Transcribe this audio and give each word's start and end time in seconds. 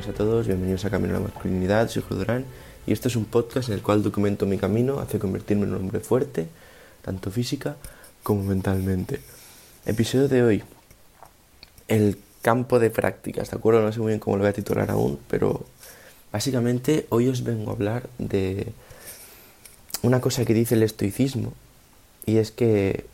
buenas 0.00 0.14
a 0.14 0.16
todos, 0.16 0.46
bienvenidos 0.46 0.86
a 0.86 0.90
Camino 0.90 1.14
a 1.14 1.18
la 1.18 1.26
Masculinidad, 1.26 1.90
soy 1.90 2.00
Jorge 2.00 2.14
Durán 2.14 2.44
y 2.86 2.92
este 2.94 3.08
es 3.08 3.16
un 3.16 3.26
podcast 3.26 3.68
en 3.68 3.74
el 3.74 3.82
cual 3.82 4.02
documento 4.02 4.46
mi 4.46 4.56
camino 4.56 4.98
hacia 4.98 5.20
convertirme 5.20 5.64
en 5.64 5.74
un 5.74 5.80
hombre 5.80 6.00
fuerte, 6.00 6.48
tanto 7.02 7.30
física 7.30 7.76
como 8.22 8.42
mentalmente. 8.44 9.20
Episodio 9.84 10.28
de 10.28 10.42
hoy, 10.42 10.62
el 11.88 12.16
campo 12.40 12.78
de 12.78 12.88
prácticas, 12.88 13.50
¿de 13.50 13.58
acuerdo? 13.58 13.82
No 13.82 13.92
sé 13.92 13.98
muy 13.98 14.08
bien 14.08 14.20
cómo 14.20 14.38
lo 14.38 14.44
voy 14.44 14.48
a 14.48 14.54
titular 14.54 14.90
aún, 14.90 15.18
pero 15.28 15.66
básicamente 16.32 17.06
hoy 17.10 17.28
os 17.28 17.44
vengo 17.44 17.70
a 17.70 17.74
hablar 17.74 18.08
de 18.16 18.72
una 20.00 20.22
cosa 20.22 20.46
que 20.46 20.54
dice 20.54 20.76
el 20.76 20.82
estoicismo 20.82 21.52
y 22.24 22.38
es 22.38 22.52
que 22.52 23.04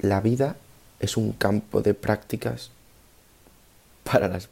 la 0.00 0.20
vida 0.20 0.56
es 1.00 1.16
un 1.16 1.32
campo 1.32 1.80
de 1.80 1.94
prácticas 1.94 2.70
para 4.04 4.28
las 4.28 4.50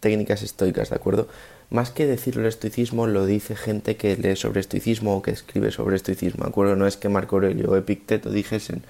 técnicas 0.00 0.42
estoicas, 0.42 0.90
¿de 0.90 0.96
acuerdo? 0.96 1.28
Más 1.70 1.90
que 1.90 2.06
decirlo 2.06 2.42
el 2.42 2.48
estoicismo, 2.48 3.06
lo 3.06 3.26
dice 3.26 3.56
gente 3.56 3.96
que 3.96 4.16
lee 4.16 4.36
sobre 4.36 4.60
estoicismo 4.60 5.16
o 5.16 5.22
que 5.22 5.32
escribe 5.32 5.70
sobre 5.72 5.96
estoicismo, 5.96 6.44
¿de 6.44 6.50
acuerdo? 6.50 6.76
No 6.76 6.86
es 6.86 6.96
que 6.96 7.08
Marco 7.08 7.36
Aurelio 7.36 7.70
o 7.70 7.76
Epicteto 7.76 8.30
dijesen 8.30 8.82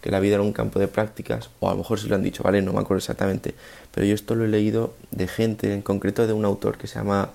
que 0.00 0.10
la 0.10 0.20
vida 0.20 0.34
era 0.34 0.42
un 0.42 0.52
campo 0.52 0.78
de 0.78 0.88
prácticas, 0.88 1.50
o 1.60 1.68
a 1.68 1.72
lo 1.72 1.78
mejor 1.78 1.98
se 1.98 2.08
lo 2.08 2.14
han 2.14 2.22
dicho, 2.22 2.42
¿vale? 2.42 2.62
No 2.62 2.72
me 2.72 2.80
acuerdo 2.80 2.98
exactamente, 2.98 3.54
pero 3.92 4.06
yo 4.06 4.14
esto 4.14 4.34
lo 4.34 4.44
he 4.44 4.48
leído 4.48 4.94
de 5.10 5.28
gente, 5.28 5.72
en 5.72 5.82
concreto 5.82 6.26
de 6.26 6.32
un 6.32 6.44
autor 6.44 6.76
que 6.78 6.86
se 6.86 6.96
llama 6.96 7.30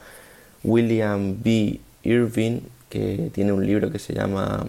William 0.63 1.41
B. 1.41 1.79
Irving, 2.03 2.61
que 2.89 3.29
tiene 3.33 3.51
un 3.53 3.65
libro 3.65 3.91
que 3.91 3.99
se 3.99 4.13
llama 4.13 4.67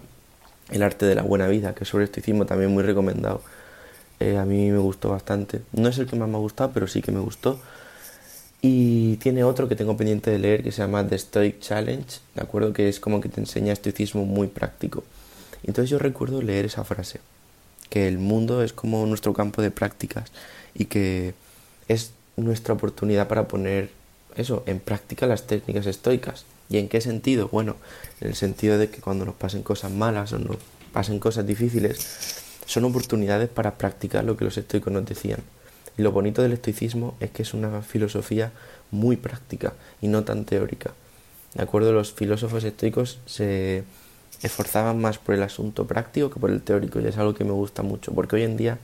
El 0.71 0.83
arte 0.83 1.07
de 1.07 1.15
la 1.15 1.23
buena 1.23 1.47
vida, 1.49 1.75
que 1.75 1.85
es 1.85 1.91
sobre 1.91 2.05
estoicismo 2.05 2.47
también 2.47 2.71
muy 2.71 2.83
recomendado. 2.83 3.43
Eh, 4.19 4.37
a 4.37 4.45
mí 4.45 4.71
me 4.71 4.79
gustó 4.79 5.11
bastante. 5.11 5.63
No 5.73 5.89
es 5.89 5.99
el 5.99 6.07
que 6.07 6.17
más 6.17 6.29
me 6.29 6.37
ha 6.37 6.41
gustado, 6.41 6.73
pero 6.73 6.87
sí 6.87 7.01
que 7.03 7.13
me 7.13 7.21
gustó. 7.21 7.61
Y 8.63 9.17
tiene 9.17 9.43
otro 9.43 9.69
que 9.69 9.77
tengo 9.77 9.97
pendiente 9.97 10.31
de 10.31 10.39
leer 10.39 10.63
que 10.63 10.73
se 10.73 10.83
llama 10.83 11.07
The 11.07 11.19
Stoic 11.19 11.61
Challenge, 11.61 12.19
¿de 12.35 12.43
acuerdo? 12.43 12.73
Que 12.73 12.89
es 12.89 13.01
como 13.01 13.21
que 13.21 13.31
te 13.31 13.41
enseña 13.41 13.73
estoicismo 13.73 14.25
muy 14.25 14.49
práctico. 14.49 15.03
entonces 15.63 15.91
yo 15.91 15.99
recuerdo 15.99 16.43
leer 16.43 16.67
esa 16.67 16.85
frase, 16.85 17.21
que 17.89 18.07
el 18.07 18.19
mundo 18.19 18.63
es 18.63 18.73
como 18.73 19.05
nuestro 19.07 19.33
campo 19.33 19.63
de 19.63 19.71
prácticas 19.71 20.31
y 20.75 20.87
que 20.87 21.35
es 21.89 22.13
nuestra 22.37 22.75
oportunidad 22.75 23.29
para 23.29 23.49
poner 23.49 23.91
eso, 24.37 24.63
en 24.67 24.81
práctica 24.81 25.27
las 25.27 25.47
técnicas 25.47 25.87
estoicas. 25.87 26.45
¿Y 26.69 26.79
en 26.79 26.89
qué 26.89 27.01
sentido? 27.01 27.49
Bueno, 27.49 27.77
en 28.21 28.29
el 28.29 28.35
sentido 28.35 28.79
de 28.79 28.91
que 28.91 29.01
cuando 29.01 29.25
nos 29.25 29.35
pasen 29.35 29.63
cosas 29.63 29.91
malas 29.91 30.33
o 30.33 30.39
nos 30.39 30.57
pasen 30.93 31.19
cosas 31.19 31.47
difíciles, 31.47 32.43
son 32.67 32.85
oportunidades 32.85 33.49
para 33.49 33.77
practicar 33.77 34.25
lo 34.25 34.37
que 34.37 34.45
los 34.45 34.57
estoicos 34.57 34.93
nos 34.93 35.05
decían. 35.05 35.41
Y 36.01 36.03
lo 36.03 36.13
bonito 36.13 36.41
del 36.41 36.55
estoicismo 36.55 37.15
es 37.21 37.31
que 37.31 37.43
es 37.43 37.53
una 37.53 37.83
filosofía 37.83 38.53
muy 38.91 39.19
práctica 39.19 39.75
y 40.01 40.09
no 40.09 40.25
tan 40.25 40.47
teórica. 40.47 40.93
De 41.53 41.63
acuerdo, 41.63 41.93
los 41.93 42.15
filósofos 42.15 42.65
estoicos 42.65 43.19
se 43.27 43.85
esforzaban 44.41 44.99
más 44.99 45.19
por 45.19 45.35
el 45.35 45.43
asunto 45.43 45.87
práctico 45.87 46.31
que 46.31 46.41
por 46.41 46.51
el 46.51 46.63
teórico 46.63 47.01
y 47.01 47.07
es 47.07 47.19
algo 47.19 47.35
que 47.35 47.45
me 47.45 47.51
gusta 47.51 47.83
mucho 47.83 48.15
porque 48.15 48.37
hoy 48.37 48.45
en 48.45 48.57
día, 48.57 48.79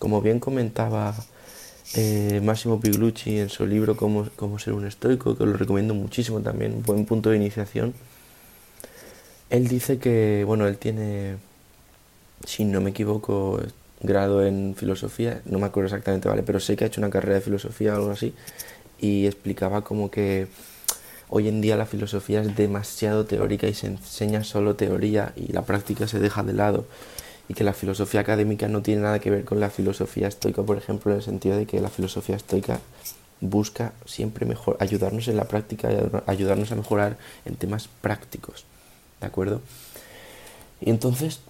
como 0.00 0.20
bien 0.22 0.40
comentaba 0.40 1.14
eh, 1.94 2.40
Máximo 2.42 2.80
Piglucci 2.80 3.38
en 3.38 3.48
su 3.48 3.64
libro 3.64 3.96
cómo, 3.96 4.28
cómo 4.34 4.58
ser 4.58 4.72
un 4.72 4.88
estoico, 4.88 5.38
que 5.38 5.46
lo 5.46 5.52
recomiendo 5.52 5.94
muchísimo 5.94 6.40
también, 6.40 6.72
un 6.72 6.82
buen 6.82 7.06
punto 7.06 7.30
de 7.30 7.36
iniciación, 7.36 7.94
él 9.50 9.68
dice 9.68 9.98
que, 9.98 10.42
bueno, 10.44 10.66
él 10.66 10.78
tiene 10.78 11.36
si 12.44 12.64
no 12.64 12.80
me 12.80 12.90
equivoco, 12.90 13.60
grado 14.04 14.44
en 14.44 14.74
filosofía, 14.76 15.40
no 15.44 15.58
me 15.58 15.66
acuerdo 15.66 15.88
exactamente, 15.88 16.28
¿vale? 16.28 16.42
Pero 16.42 16.60
sé 16.60 16.76
que 16.76 16.84
ha 16.84 16.86
hecho 16.86 17.00
una 17.00 17.10
carrera 17.10 17.36
de 17.36 17.40
filosofía 17.40 17.94
o 17.94 17.96
algo 17.96 18.10
así, 18.10 18.34
y 19.00 19.26
explicaba 19.26 19.82
como 19.82 20.10
que 20.10 20.46
hoy 21.28 21.48
en 21.48 21.60
día 21.60 21.76
la 21.76 21.86
filosofía 21.86 22.42
es 22.42 22.54
demasiado 22.54 23.24
teórica 23.24 23.66
y 23.66 23.74
se 23.74 23.88
enseña 23.88 24.44
solo 24.44 24.76
teoría 24.76 25.32
y 25.36 25.52
la 25.52 25.62
práctica 25.62 26.06
se 26.06 26.20
deja 26.20 26.42
de 26.42 26.52
lado 26.52 26.86
y 27.48 27.54
que 27.54 27.64
la 27.64 27.72
filosofía 27.72 28.20
académica 28.20 28.68
no 28.68 28.82
tiene 28.82 29.02
nada 29.02 29.18
que 29.18 29.30
ver 29.30 29.44
con 29.44 29.60
la 29.60 29.70
filosofía 29.70 30.28
estoica, 30.28 30.62
por 30.62 30.78
ejemplo, 30.78 31.12
en 31.12 31.18
el 31.18 31.24
sentido 31.24 31.56
de 31.56 31.66
que 31.66 31.80
la 31.80 31.90
filosofía 31.90 32.36
estoica 32.36 32.80
busca 33.40 33.92
siempre 34.06 34.46
mejor 34.46 34.76
ayudarnos 34.80 35.28
en 35.28 35.36
la 35.36 35.44
práctica 35.44 35.88
ayudarnos 36.26 36.72
a 36.72 36.76
mejorar 36.76 37.18
en 37.44 37.56
temas 37.56 37.88
prácticos, 38.00 38.64
¿de 39.20 39.26
acuerdo? 39.26 39.60
Y 40.80 40.90
entonces 40.90 41.40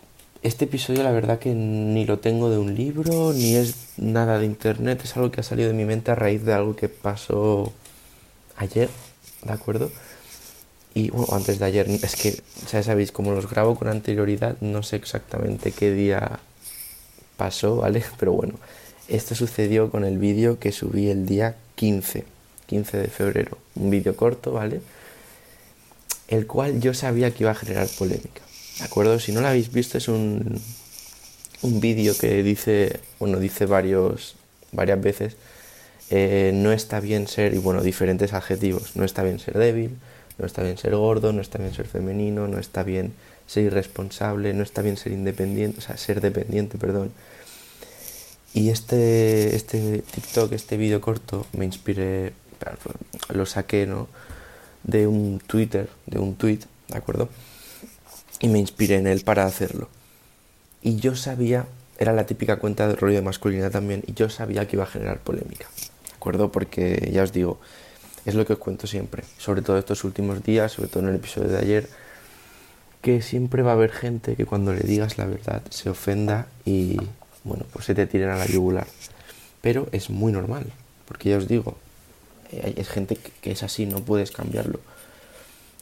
este 0.44 0.66
episodio 0.66 1.02
la 1.02 1.10
verdad 1.10 1.38
que 1.38 1.54
ni 1.54 2.04
lo 2.04 2.18
tengo 2.18 2.50
de 2.50 2.58
un 2.58 2.74
libro, 2.74 3.32
ni 3.32 3.56
es 3.56 3.94
nada 3.96 4.38
de 4.38 4.44
internet, 4.44 5.00
es 5.02 5.16
algo 5.16 5.30
que 5.30 5.40
ha 5.40 5.42
salido 5.42 5.70
de 5.70 5.74
mi 5.74 5.86
mente 5.86 6.10
a 6.10 6.14
raíz 6.14 6.44
de 6.44 6.52
algo 6.52 6.76
que 6.76 6.90
pasó 6.90 7.72
ayer, 8.56 8.90
¿de 9.42 9.52
acuerdo? 9.52 9.90
Y 10.92 11.08
bueno, 11.08 11.28
antes 11.32 11.58
de 11.58 11.64
ayer, 11.64 11.88
es 11.88 12.14
que 12.14 12.42
ya 12.70 12.82
sabéis, 12.82 13.10
como 13.10 13.32
los 13.32 13.48
grabo 13.48 13.74
con 13.74 13.88
anterioridad, 13.88 14.60
no 14.60 14.82
sé 14.82 14.96
exactamente 14.96 15.72
qué 15.72 15.92
día 15.92 16.38
pasó, 17.38 17.76
¿vale? 17.76 18.04
Pero 18.18 18.32
bueno, 18.34 18.54
esto 19.08 19.34
sucedió 19.34 19.90
con 19.90 20.04
el 20.04 20.18
vídeo 20.18 20.58
que 20.58 20.72
subí 20.72 21.08
el 21.08 21.24
día 21.24 21.56
15, 21.76 22.24
15 22.66 22.98
de 22.98 23.08
febrero, 23.08 23.56
un 23.76 23.88
vídeo 23.88 24.14
corto, 24.14 24.52
¿vale? 24.52 24.82
El 26.28 26.46
cual 26.46 26.80
yo 26.82 26.92
sabía 26.92 27.30
que 27.30 27.44
iba 27.44 27.52
a 27.52 27.54
generar 27.54 27.88
polémica. 27.98 28.42
¿De 28.78 28.84
acuerdo? 28.84 29.18
Si 29.20 29.32
no 29.32 29.40
lo 29.40 29.48
habéis 29.48 29.72
visto, 29.72 29.98
es 29.98 30.08
un, 30.08 30.60
un 31.62 31.80
vídeo 31.80 32.16
que 32.16 32.42
dice, 32.42 33.00
bueno, 33.18 33.38
dice 33.38 33.66
varios, 33.66 34.36
varias 34.72 35.00
veces, 35.00 35.36
eh, 36.10 36.52
no 36.54 36.72
está 36.72 37.00
bien 37.00 37.28
ser, 37.28 37.54
y 37.54 37.58
bueno, 37.58 37.82
diferentes 37.82 38.32
adjetivos, 38.32 38.96
no 38.96 39.04
está 39.04 39.22
bien 39.22 39.38
ser 39.38 39.56
débil, 39.58 39.96
no 40.38 40.46
está 40.46 40.62
bien 40.62 40.76
ser 40.76 40.94
gordo, 40.94 41.32
no 41.32 41.40
está 41.40 41.58
bien 41.58 41.72
ser 41.72 41.86
femenino, 41.86 42.48
no 42.48 42.58
está 42.58 42.82
bien 42.82 43.14
ser 43.46 43.64
irresponsable, 43.64 44.52
no 44.52 44.62
está 44.62 44.82
bien 44.82 44.96
ser 44.96 45.12
independiente, 45.12 45.78
o 45.78 45.80
sea, 45.80 45.96
ser 45.96 46.20
dependiente, 46.20 46.76
perdón. 46.76 47.12
Y 48.52 48.70
este, 48.70 49.56
este 49.56 50.02
TikTok, 50.02 50.52
este 50.52 50.76
vídeo 50.76 51.00
corto, 51.00 51.46
me 51.52 51.64
inspiré, 51.64 52.32
lo 53.30 53.46
saqué, 53.46 53.86
¿no? 53.86 54.08
De 54.82 55.06
un 55.06 55.40
Twitter, 55.40 55.88
de 56.06 56.18
un 56.18 56.34
tweet, 56.34 56.60
¿de 56.88 56.98
acuerdo? 56.98 57.28
Y 58.40 58.48
me 58.48 58.58
inspiré 58.58 58.96
en 58.96 59.06
él 59.06 59.22
para 59.22 59.44
hacerlo. 59.44 59.88
Y 60.82 60.96
yo 60.96 61.16
sabía, 61.16 61.66
era 61.98 62.12
la 62.12 62.26
típica 62.26 62.56
cuenta 62.56 62.88
de 62.88 62.96
rollo 62.96 63.16
de 63.16 63.22
masculinidad 63.22 63.70
también, 63.70 64.02
y 64.06 64.14
yo 64.14 64.28
sabía 64.28 64.66
que 64.66 64.76
iba 64.76 64.84
a 64.84 64.88
generar 64.88 65.18
polémica. 65.20 65.66
¿De 66.06 66.14
acuerdo? 66.16 66.52
Porque 66.52 67.10
ya 67.12 67.22
os 67.22 67.32
digo, 67.32 67.58
es 68.26 68.34
lo 68.34 68.44
que 68.46 68.54
os 68.54 68.58
cuento 68.58 68.86
siempre, 68.86 69.24
sobre 69.38 69.62
todo 69.62 69.78
estos 69.78 70.04
últimos 70.04 70.42
días, 70.42 70.72
sobre 70.72 70.88
todo 70.88 71.02
en 71.04 71.10
el 71.10 71.16
episodio 71.16 71.48
de 71.48 71.58
ayer, 71.58 71.88
que 73.02 73.22
siempre 73.22 73.62
va 73.62 73.72
a 73.72 73.74
haber 73.74 73.92
gente 73.92 74.34
que 74.34 74.46
cuando 74.46 74.72
le 74.72 74.80
digas 74.80 75.18
la 75.18 75.26
verdad 75.26 75.62
se 75.68 75.90
ofenda 75.90 76.46
y, 76.64 76.98
bueno, 77.44 77.66
pues 77.72 77.84
se 77.84 77.94
te 77.94 78.06
tiren 78.06 78.30
a 78.30 78.36
la 78.36 78.46
yugular. 78.46 78.86
Pero 79.60 79.88
es 79.92 80.10
muy 80.10 80.32
normal, 80.32 80.66
porque 81.06 81.30
ya 81.30 81.38
os 81.38 81.48
digo, 81.48 81.76
eh, 82.50 82.74
es 82.76 82.88
gente 82.88 83.18
que 83.42 83.52
es 83.52 83.62
así, 83.62 83.86
no 83.86 84.00
puedes 84.00 84.30
cambiarlo 84.30 84.80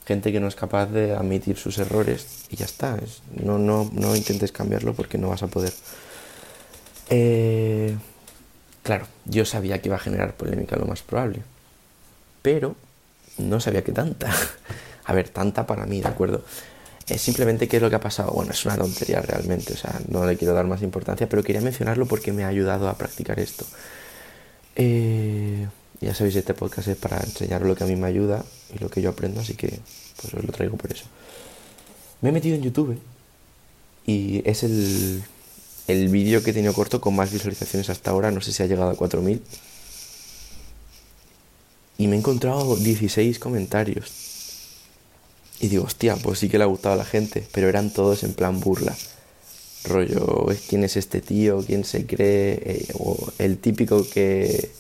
gente 0.05 0.33
que 0.33 0.41
no 0.41 0.49
es 0.49 0.55
capaz 0.55 0.87
de 0.87 1.13
admitir 1.13 1.57
sus 1.57 1.79
errores 1.79 2.45
y 2.51 2.57
ya 2.57 2.65
está. 2.65 2.99
no, 3.43 3.59
no, 3.59 3.91
no 3.93 4.17
intentes 4.17 4.53
cambiarlo 4.53 4.95
porque 4.95 5.19
no 5.19 5.29
vas 5.29 5.43
a 5.43 5.47
poder. 5.47 5.73
Eh, 7.11 7.95
claro, 8.83 9.07
yo 9.25 9.45
sabía 9.45 9.81
que 9.81 9.89
iba 9.89 9.97
a 9.97 10.01
generar 10.01 10.35
polémica 10.35 10.77
lo 10.77 10.87
más 10.87 11.03
probable, 11.03 11.43
pero 12.43 12.75
no 13.39 13.61
sabía 13.61 13.85
que 13.85 13.93
tanta. 13.93 14.33
a 15.05 15.13
ver, 15.13 15.29
tanta 15.29 15.67
para 15.67 15.87
mí, 15.87 16.01
¿de 16.01 16.09
acuerdo? 16.09 16.45
Simplemente 17.17 17.69
qué 17.69 17.77
es 17.77 17.83
lo 17.83 17.91
que 17.91 17.97
ha 17.97 18.01
pasado. 18.01 18.33
Bueno, 18.33 18.53
es 18.53 18.65
una 18.65 18.77
tontería 18.77 19.21
realmente, 19.21 19.75
o 19.75 19.77
sea, 19.77 20.01
no 20.09 20.25
le 20.25 20.37
quiero 20.37 20.55
dar 20.55 20.67
más 20.67 20.83
importancia, 20.83 21.29
pero 21.29 21.43
quería 21.43 21.61
mencionarlo 21.61 22.07
porque 22.07 22.33
me 22.33 22.45
ha 22.45 22.49
ayudado 22.49 22.89
a 22.89 22.97
practicar 22.97 23.39
esto. 23.39 23.67
Eh, 24.77 25.67
ya 26.03 26.15
sabéis, 26.15 26.37
este 26.37 26.55
podcast 26.55 26.89
es 26.89 26.97
para 26.97 27.21
enseñar 27.21 27.63
lo 27.63 27.75
que 27.75 27.85
a 27.85 27.87
mí 27.87 27.97
me 27.97 28.07
ayuda 28.07 28.45
y 28.75 28.79
lo 28.79 28.91
que 28.91 29.01
yo 29.01 29.11
aprendo, 29.11 29.41
así 29.41 29.55
que 29.55 29.79
pues 30.21 30.35
os 30.35 30.45
lo 30.45 30.53
traigo 30.53 30.77
por 30.77 30.93
eso. 30.93 31.05
Me 32.21 32.31
he 32.31 32.33
metido 32.33 32.57
en 32.57 32.63
YouTube 32.63 32.99
y 34.07 34.43
es 34.49 34.63
el, 34.63 35.23
el 35.89 36.09
vídeo 36.09 36.43
que 36.43 36.51
he 36.51 36.55
tenido 36.55 36.73
corto 36.73 37.01
con 37.01 37.15
más 37.15 37.33
visualizaciones 37.33 37.91
hasta 37.91 38.11
ahora, 38.11 38.31
no 38.31 38.41
sé 38.41 38.53
si 38.53 38.63
ha 38.63 38.67
llegado 38.67 38.91
a 38.91 38.97
4.000. 38.97 39.41
Y 41.99 42.09
me 42.09 42.17
he 42.17 42.19
encontrado 42.19 42.77
16 42.77 43.39
comentarios. 43.39 44.11
Y 45.61 45.69
digo, 45.69 45.85
hostia, 45.85 46.17
pues 46.17 46.41
sí 46.41 46.49
que 46.49 46.59
le 46.59 46.65
ha 46.65 46.67
gustado 46.67 46.95
a 46.95 46.99
la 46.99 47.05
gente, 47.05 47.47
pero 47.53 47.69
eran 47.69 47.91
todos 47.91 48.25
en 48.25 48.35
plan 48.35 48.59
burla. 48.59 48.97
Rollo, 49.85 50.47
¿quién 50.69 50.85
es 50.85 50.97
este 50.97 51.21
tío? 51.21 51.63
¿Quién 51.65 51.85
se 51.85 52.07
cree? 52.07 52.61
Eh, 52.65 52.89
o 52.95 53.33
el 53.39 53.59
típico 53.59 54.09
que 54.09 54.71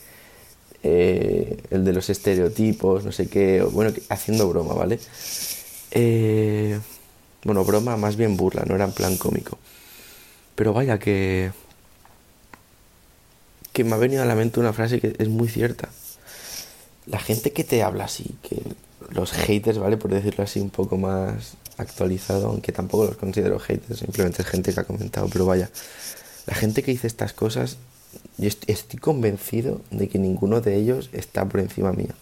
eh, 0.82 1.62
el 1.70 1.84
de 1.84 1.92
los 1.92 2.10
estereotipos, 2.10 3.04
no 3.04 3.12
sé 3.12 3.28
qué, 3.28 3.62
bueno, 3.62 3.92
haciendo 4.08 4.48
broma, 4.48 4.74
¿vale? 4.74 4.98
Eh, 5.92 6.78
bueno, 7.44 7.64
broma, 7.64 7.96
más 7.96 8.16
bien 8.16 8.36
burla, 8.36 8.64
no 8.66 8.74
era 8.74 8.84
en 8.84 8.92
plan 8.92 9.16
cómico. 9.16 9.58
Pero 10.54 10.72
vaya 10.72 10.98
que... 10.98 11.52
que 13.72 13.84
me 13.84 13.94
ha 13.94 13.98
venido 13.98 14.22
a 14.22 14.26
la 14.26 14.34
mente 14.34 14.60
una 14.60 14.72
frase 14.72 15.00
que 15.00 15.14
es 15.18 15.28
muy 15.28 15.48
cierta. 15.48 15.88
la 17.06 17.18
gente 17.18 17.52
que 17.52 17.64
te 17.64 17.82
habla 17.82 18.04
así, 18.04 18.36
que 18.42 18.62
los 19.10 19.32
haters, 19.32 19.78
¿vale? 19.78 19.96
Por 19.96 20.12
decirlo 20.12 20.44
así 20.44 20.60
un 20.60 20.70
poco 20.70 20.96
más 20.96 21.54
actualizado, 21.78 22.48
aunque 22.48 22.72
tampoco 22.72 23.06
los 23.06 23.16
considero 23.16 23.58
haters, 23.58 24.00
simplemente 24.00 24.42
es 24.42 24.48
gente 24.48 24.72
que 24.72 24.80
ha 24.80 24.84
comentado, 24.84 25.28
pero 25.32 25.46
vaya, 25.46 25.70
la 26.46 26.54
gente 26.54 26.82
que 26.82 26.92
dice 26.92 27.06
estas 27.06 27.32
cosas, 27.32 27.76
yo 28.38 28.48
estoy 28.66 28.98
convencido 28.98 29.80
de 29.90 30.08
que 30.08 30.18
ninguno 30.18 30.60
de 30.60 30.76
ellos 30.76 31.10
está 31.12 31.44
por 31.48 31.60
encima 31.60 31.92
mía. 31.92 32.14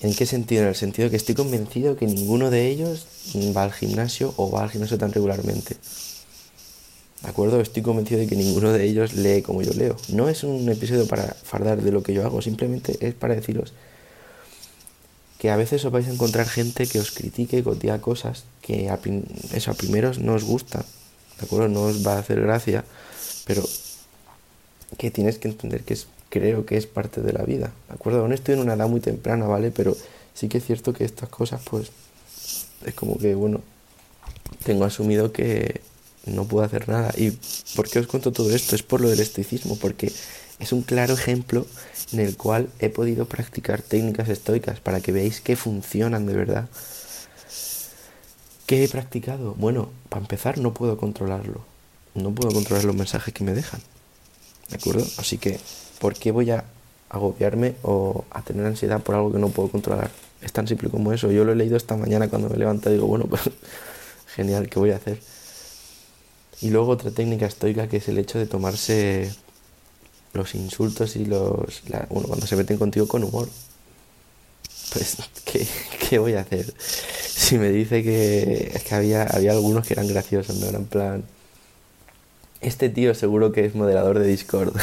¿En 0.00 0.14
qué 0.14 0.26
sentido? 0.26 0.62
En 0.62 0.68
el 0.68 0.74
sentido 0.74 1.06
de 1.06 1.10
que 1.10 1.16
estoy 1.16 1.34
convencido 1.34 1.96
que 1.96 2.06
ninguno 2.06 2.50
de 2.50 2.68
ellos 2.68 3.06
va 3.56 3.64
al 3.64 3.72
gimnasio 3.72 4.34
o 4.36 4.50
va 4.50 4.64
al 4.64 4.70
gimnasio 4.70 4.98
tan 4.98 5.12
regularmente. 5.12 5.76
¿De 7.22 7.28
acuerdo? 7.28 7.60
Estoy 7.60 7.82
convencido 7.82 8.20
de 8.20 8.26
que 8.26 8.34
ninguno 8.34 8.72
de 8.72 8.84
ellos 8.84 9.14
lee 9.14 9.42
como 9.42 9.62
yo 9.62 9.72
leo. 9.74 9.96
No 10.08 10.28
es 10.28 10.42
un 10.42 10.68
episodio 10.68 11.06
para 11.06 11.34
fardar 11.44 11.80
de 11.80 11.92
lo 11.92 12.02
que 12.02 12.14
yo 12.14 12.24
hago, 12.24 12.42
simplemente 12.42 12.96
es 13.00 13.14
para 13.14 13.36
deciros 13.36 13.72
que 15.42 15.50
a 15.50 15.56
veces 15.56 15.84
os 15.84 15.90
vais 15.90 16.06
a 16.06 16.14
encontrar 16.14 16.46
gente 16.46 16.86
que 16.86 17.00
os 17.02 17.10
critique, 17.10 17.66
que 17.66 17.68
os 17.68 17.74
diga 17.74 17.98
cosas 17.98 18.46
que 18.62 18.86
a, 18.86 19.02
primeros 19.02 20.22
no 20.22 20.38
os 20.38 20.46
gusta, 20.46 20.86
¿de 21.38 21.42
acuerdo? 21.42 21.66
No 21.66 21.90
os 21.90 22.06
va 22.06 22.14
a 22.14 22.22
hacer 22.22 22.38
gracia, 22.38 22.84
pero 23.42 23.66
que 24.98 25.10
tienes 25.10 25.38
que 25.38 25.48
entender 25.48 25.82
que 25.82 25.94
es, 25.94 26.06
creo 26.28 26.66
que 26.66 26.76
es 26.76 26.86
parte 26.86 27.20
de 27.20 27.32
la 27.32 27.42
vida, 27.44 27.72
¿de 27.88 27.94
acuerdo? 27.94 28.20
Aún 28.20 28.32
estoy 28.32 28.54
en 28.54 28.60
una 28.60 28.74
edad 28.74 28.88
muy 28.88 29.00
temprana, 29.00 29.46
¿vale? 29.46 29.70
Pero 29.70 29.96
sí 30.34 30.48
que 30.48 30.58
es 30.58 30.64
cierto 30.64 30.92
que 30.92 31.04
estas 31.04 31.28
cosas, 31.28 31.60
pues, 31.68 31.90
es 32.84 32.94
como 32.94 33.18
que, 33.18 33.34
bueno, 33.34 33.60
tengo 34.64 34.84
asumido 34.84 35.32
que 35.32 35.80
no 36.26 36.44
puedo 36.44 36.64
hacer 36.64 36.88
nada. 36.88 37.12
¿Y 37.16 37.32
por 37.74 37.88
qué 37.88 37.98
os 37.98 38.06
cuento 38.06 38.32
todo 38.32 38.54
esto? 38.54 38.74
Es 38.74 38.82
por 38.82 39.00
lo 39.00 39.08
del 39.08 39.20
estoicismo, 39.20 39.76
porque 39.76 40.12
es 40.58 40.72
un 40.72 40.82
claro 40.82 41.14
ejemplo 41.14 41.66
en 42.12 42.20
el 42.20 42.36
cual 42.36 42.68
he 42.78 42.88
podido 42.88 43.26
practicar 43.26 43.82
técnicas 43.82 44.28
estoicas 44.28 44.80
para 44.80 45.00
que 45.00 45.12
veáis 45.12 45.40
que 45.40 45.56
funcionan 45.56 46.26
de 46.26 46.34
verdad. 46.34 46.68
¿Qué 48.66 48.84
he 48.84 48.88
practicado? 48.88 49.54
Bueno, 49.54 49.90
para 50.08 50.22
empezar 50.22 50.58
no 50.58 50.72
puedo 50.72 50.96
controlarlo. 50.96 51.64
No 52.14 52.32
puedo 52.32 52.52
controlar 52.52 52.84
los 52.84 52.94
mensajes 52.94 53.34
que 53.34 53.44
me 53.44 53.54
dejan. 53.54 53.80
¿De 54.68 54.76
acuerdo? 54.76 55.04
Así 55.18 55.38
que, 55.38 55.58
¿por 55.98 56.14
qué 56.14 56.30
voy 56.30 56.50
a 56.50 56.64
agobiarme 57.10 57.74
o 57.82 58.24
a 58.30 58.42
tener 58.42 58.64
ansiedad 58.66 59.00
por 59.00 59.14
algo 59.14 59.32
que 59.32 59.38
no 59.38 59.48
puedo 59.48 59.68
controlar? 59.68 60.10
Es 60.40 60.52
tan 60.52 60.66
simple 60.66 60.90
como 60.90 61.12
eso. 61.12 61.30
Yo 61.30 61.44
lo 61.44 61.52
he 61.52 61.56
leído 61.56 61.76
esta 61.76 61.96
mañana 61.96 62.28
cuando 62.28 62.48
me 62.48 62.56
levanto 62.56 62.90
y 62.90 62.94
digo, 62.94 63.06
bueno, 63.06 63.26
pues 63.30 63.42
genial, 64.34 64.68
¿qué 64.68 64.78
voy 64.78 64.90
a 64.90 64.96
hacer? 64.96 65.18
Y 66.60 66.70
luego 66.70 66.92
otra 66.92 67.10
técnica 67.10 67.46
estoica 67.46 67.88
que 67.88 67.98
es 67.98 68.08
el 68.08 68.18
hecho 68.18 68.38
de 68.38 68.46
tomarse 68.46 69.32
los 70.32 70.54
insultos 70.54 71.16
y 71.16 71.24
los... 71.24 71.82
bueno, 72.08 72.28
cuando 72.28 72.46
se 72.46 72.56
meten 72.56 72.78
contigo 72.78 73.06
con 73.06 73.24
humor. 73.24 73.48
Pues, 74.92 75.16
¿qué, 75.44 75.66
¿qué, 76.08 76.18
voy 76.18 76.34
a 76.34 76.40
hacer? 76.40 76.72
Si 76.78 77.58
me 77.58 77.70
dice 77.70 78.02
que 78.02 78.72
es 78.74 78.82
que 78.84 78.94
había, 78.94 79.24
había 79.24 79.52
algunos 79.52 79.86
que 79.86 79.94
eran 79.94 80.08
graciosos, 80.08 80.56
¿no? 80.56 80.68
Eran 80.68 80.84
plan... 80.84 81.24
Este 82.62 82.88
tío 82.88 83.12
seguro 83.14 83.50
que 83.50 83.64
es 83.64 83.74
moderador 83.74 84.20
de 84.20 84.28
Discord. 84.28 84.72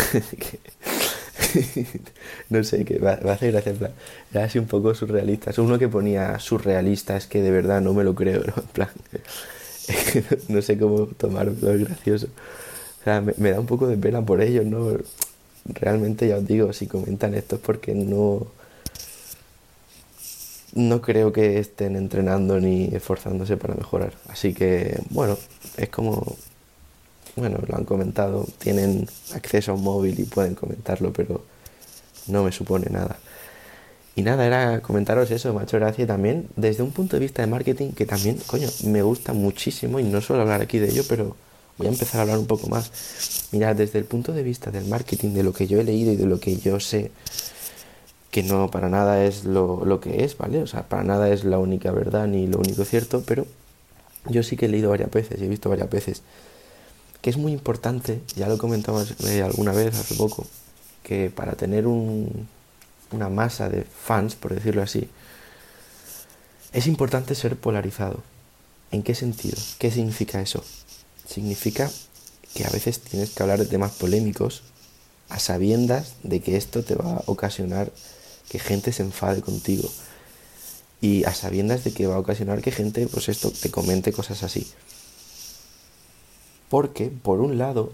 no 2.50 2.62
sé, 2.66 2.84
que 2.84 3.00
va, 3.00 3.12
a 3.12 3.32
hacer 3.32 3.54
gracia, 3.54 3.72
en 3.72 3.78
plan... 3.78 3.92
Era 4.34 4.44
así 4.44 4.60
un 4.60 4.68
poco 4.68 4.94
surrealista. 4.94 5.52
Es 5.52 5.60
uno 5.60 5.80
que 5.80 5.88
ponía 5.88 6.38
surrealista, 6.40 7.16
es 7.16 7.26
que 7.26 7.42
de 7.42 7.52
verdad 7.52 7.80
no 7.80 7.94
me 7.94 8.04
lo 8.04 8.16
creo, 8.16 8.44
¿no? 8.44 8.54
En 8.58 8.68
plan... 8.74 8.90
no 10.50 10.62
sé 10.62 10.78
cómo 10.78 11.08
tomarlo, 11.08 11.54
es 11.72 11.86
gracioso. 11.86 12.28
O 13.00 13.04
sea, 13.06 13.22
me, 13.22 13.52
da 13.52 13.62
un 13.62 13.66
poco 13.66 13.88
de 13.88 13.96
pena 13.96 14.26
por 14.26 14.42
ellos, 14.42 14.66
¿no? 14.66 14.98
Realmente 15.66 16.28
ya 16.28 16.36
os 16.36 16.46
digo, 16.46 16.74
si 16.74 16.86
comentan 16.86 17.34
esto 17.34 17.56
es 17.56 17.62
porque 17.62 17.96
no... 17.96 18.46
No 20.74 21.02
creo 21.02 21.32
que 21.32 21.60
estén 21.60 21.96
entrenando 21.96 22.60
ni 22.60 22.94
esforzándose 22.94 23.56
para 23.56 23.74
mejorar. 23.74 24.16
Así 24.28 24.54
que, 24.54 25.00
bueno, 25.12 25.38
es 25.78 25.88
como... 25.88 26.36
Bueno, 27.36 27.60
lo 27.66 27.76
han 27.76 27.86
comentado, 27.86 28.46
tienen 28.58 29.08
acceso 29.34 29.72
a 29.72 29.76
un 29.76 29.84
móvil 29.84 30.20
y 30.20 30.24
pueden 30.24 30.56
comentarlo, 30.56 31.14
pero 31.14 31.44
no 32.28 32.44
me 32.44 32.52
supone 32.52 32.88
nada. 32.90 33.18
Y 34.16 34.22
nada, 34.22 34.46
era 34.46 34.82
comentaros 34.82 35.32
eso, 35.32 35.54
me 35.54 35.62
ha 35.62 35.64
hecho 35.64 35.78
gracia 35.78 36.06
también 36.06 36.50
desde 36.56 36.84
un 36.84 36.92
punto 36.92 37.16
de 37.16 37.22
vista 37.22 37.42
de 37.42 37.48
marketing 37.48 37.92
que 37.92 38.06
también, 38.06 38.38
coño, 38.48 38.68
me 38.84 39.02
gusta 39.02 39.34
muchísimo 39.34 40.00
y 40.00 40.04
no 40.04 40.20
suelo 40.22 40.42
hablar 40.42 40.62
aquí 40.62 40.80
de 40.80 40.90
ello, 40.90 41.04
pero 41.08 41.38
voy 41.78 41.88
a 41.88 41.92
empezar 41.92 42.20
a 42.20 42.24
hablar 42.24 42.38
un 42.40 42.48
poco 42.48 42.68
más. 42.68 42.92
Mira, 43.52 43.74
desde 43.74 44.00
el 44.00 44.06
punto 44.06 44.34
de 44.34 44.44
vista 44.44 44.72
del 44.72 44.86
marketing, 44.86 45.30
de 45.34 45.44
lo 45.44 45.54
que 45.54 45.68
yo 45.68 45.80
he 45.80 45.84
leído 45.84 46.12
y 46.12 46.18
de 46.18 46.26
lo 46.26 46.40
que 46.40 46.58
yo 46.58 46.80
sé, 46.80 47.12
que 48.32 48.44
no 48.44 48.70
para 48.70 48.90
nada 48.90 49.24
es 49.24 49.46
lo, 49.46 49.86
lo 49.86 50.00
que 50.02 50.24
es, 50.24 50.38
¿vale? 50.38 50.62
O 50.62 50.68
sea, 50.68 50.84
para 50.88 51.04
nada 51.04 51.30
es 51.30 51.44
la 51.46 51.58
única 51.60 51.92
verdad 51.92 52.28
ni 52.28 52.48
lo 52.48 52.60
único 52.60 52.86
cierto, 52.86 53.24
pero 53.26 53.46
yo 54.26 54.44
sí 54.44 54.58
que 54.58 54.66
he 54.66 54.70
leído 54.70 54.90
varias 54.90 55.12
veces 55.12 55.42
y 55.42 55.46
he 55.46 55.48
visto 55.48 55.70
varias 55.70 55.90
veces 55.90 56.22
que 57.22 57.30
es 57.30 57.38
muy 57.38 57.52
importante, 57.52 58.22
ya 58.36 58.48
lo 58.48 58.58
comentamos 58.58 59.14
eh, 59.26 59.42
alguna 59.42 59.72
vez 59.72 59.96
hace 59.96 60.16
poco, 60.16 60.46
que 61.04 61.30
para 61.30 61.54
tener 61.54 61.88
un, 61.88 62.48
una 63.12 63.30
masa 63.30 63.70
de 63.70 63.84
fans, 63.84 64.36
por 64.36 64.54
decirlo 64.54 64.82
así, 64.82 65.10
es 66.72 66.88
importante 66.88 67.36
ser 67.36 67.56
polarizado. 67.56 68.22
¿En 68.92 69.04
qué 69.04 69.16
sentido? 69.16 69.58
¿Qué 69.78 69.92
significa 69.92 70.42
eso? 70.42 70.64
Significa 71.28 71.92
que 72.54 72.66
a 72.66 72.70
veces 72.70 73.00
tienes 73.02 73.32
que 73.32 73.44
hablar 73.44 73.60
de 73.60 73.66
temas 73.66 73.92
polémicos 73.92 74.64
a 75.30 75.40
sabiendas 75.40 76.14
de 76.24 76.42
que 76.42 76.58
esto 76.58 76.84
te 76.84 76.96
va 76.96 77.18
a 77.18 77.24
ocasionar 77.28 77.92
que 78.50 78.60
gente 78.60 78.92
se 78.92 79.04
enfade 79.04 79.42
contigo. 79.42 79.90
Y 81.02 81.24
a 81.24 81.34
sabiendas 81.34 81.84
de 81.84 81.94
que 81.94 82.08
va 82.08 82.16
a 82.16 82.20
ocasionar 82.20 82.62
que 82.62 82.72
gente, 82.72 83.08
pues 83.08 83.30
esto, 83.30 83.52
te 83.52 83.70
comente 83.70 84.12
cosas 84.12 84.44
así. 84.44 84.68
Porque, 86.70 87.10
por 87.10 87.42
un 87.42 87.58
lado, 87.58 87.92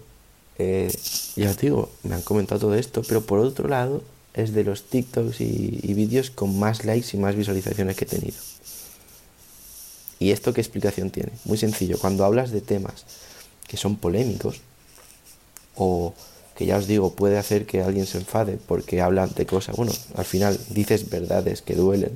eh, 0.58 0.92
ya 1.34 1.50
os 1.50 1.58
digo, 1.58 1.90
me 2.02 2.14
han 2.14 2.22
comentado 2.22 2.60
todo 2.60 2.74
esto, 2.74 3.02
pero 3.06 3.22
por 3.22 3.38
otro 3.38 3.68
lado, 3.68 4.02
es 4.34 4.52
de 4.52 4.64
los 4.64 4.84
TikToks 4.84 5.40
y, 5.40 5.94
vídeos 5.94 6.30
con 6.30 6.58
más 6.58 6.84
likes 6.84 7.08
y 7.14 7.16
más 7.18 7.34
visualizaciones 7.34 7.96
que 7.96 8.04
he 8.04 8.08
tenido. 8.08 8.36
¿Y 10.18 10.30
esto 10.30 10.52
qué 10.52 10.60
explicación 10.60 11.10
tiene? 11.10 11.32
Muy 11.44 11.58
sencillo, 11.58 11.98
cuando 11.98 12.24
hablas 12.24 12.50
de 12.50 12.60
temas 12.60 13.04
que 13.66 13.76
son 13.76 13.96
polémicos, 13.96 14.60
o 15.74 16.14
que 16.54 16.66
ya 16.66 16.76
os 16.76 16.86
digo, 16.86 17.12
puede 17.14 17.38
hacer 17.38 17.66
que 17.66 17.82
alguien 17.82 18.06
se 18.06 18.18
enfade 18.18 18.56
porque 18.56 19.00
hablan 19.00 19.30
de 19.34 19.44
cosas, 19.44 19.76
bueno, 19.76 19.92
al 20.14 20.24
final 20.24 20.58
dices 20.70 21.10
verdades 21.10 21.60
que 21.60 21.74
duelen, 21.74 22.12